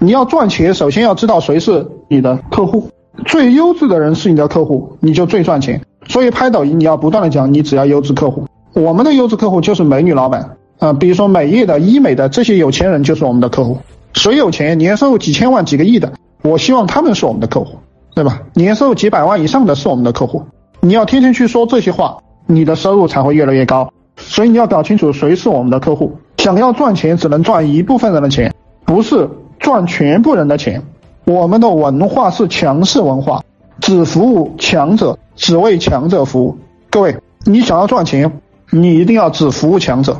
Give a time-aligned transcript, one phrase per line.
[0.00, 2.88] 你要赚钱，首先要知道谁是你的客户，
[3.26, 5.80] 最优质的人是你的客户，你就最赚钱。
[6.06, 8.44] 所以拍抖音，你要不断的讲，你只要优质客户。
[8.74, 13.78] 我们的优质客户就是美女老板啊，比如说美业的、医美的这些有钱人就是我们的客户。
[14.14, 16.12] 谁有钱，年收入几千万、几个亿的，
[16.42, 17.78] 我希望他们是我们的客户，
[18.14, 18.40] 对吧？
[18.54, 20.44] 年收入几百万以上的是我们的客户。
[20.80, 23.92] 你要天天去说这些话，你的收入才会越来越高。
[24.16, 26.16] 所以你要搞清楚谁是我们的客户。
[26.38, 28.54] 想要赚钱，只能赚一部分人的钱，
[28.84, 29.28] 不是
[29.68, 30.82] 赚全部人的钱。
[31.26, 33.42] 我们的文化是强势文化，
[33.80, 36.56] 只服务强者，只为强者服务。
[36.88, 38.40] 各位，你想要赚钱，
[38.70, 40.16] 你一定要只服务强者，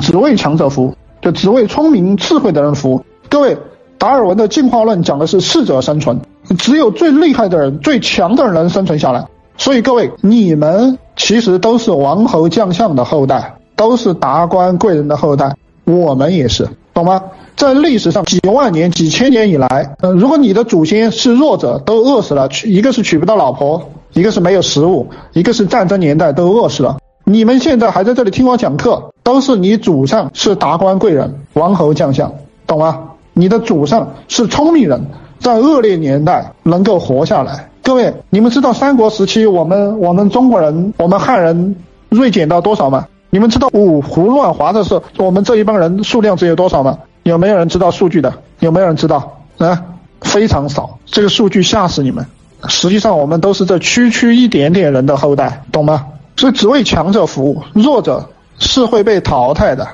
[0.00, 3.04] 只为强者服务，就只为聪明智慧的人服务。
[3.28, 3.58] 各位，
[3.98, 6.20] 达尔文的进化论讲的是适者生存，
[6.56, 9.26] 只有最厉害的人、最强的人能生存下来。
[9.56, 15.56] 所以各位，你们其实都是王侯将相的后代，都是达官贵人的后代。
[15.84, 17.22] 我们也是，懂吗？
[17.56, 26.98] 在历史上几万年、几千年以来，呃，如果你的祖先是弱者，都饿死了，娶一个是娶不到老婆，一个是没有食物，一个是战争年代都饿死了。
[27.24, 32.32] 你们现在还在这里听我讲课，都是你祖上是达官贵人、王侯将相，
[32.66, 32.98] 懂吗？
[33.32, 35.06] 你的祖上是聪明人，
[35.38, 37.70] 在恶劣年代能够活下来。
[37.82, 41.76] 各位，你们知道三国时期我们我们中国人、我们汉人
[42.08, 43.06] 锐减到多少吗？
[43.34, 46.98] 你们知道五胡乱华的时候，我们这一帮人数量只有多少吗？
[47.22, 48.30] 有没有人知道数据的？
[48.58, 49.40] 有没有人知道？
[49.56, 49.84] 啊，
[50.20, 50.98] 非常少。
[51.06, 52.26] 这个数据吓死你们。
[52.68, 56.08] 实际上，我们都是这区区一点点人的后代，懂吗？
[56.36, 59.88] 所以只为强者服务，弱者是会被淘汰的。